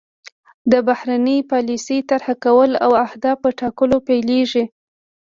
[0.71, 4.63] د بهرنۍ پالیسۍ طرح کول د اهدافو په ټاکلو پیلیږي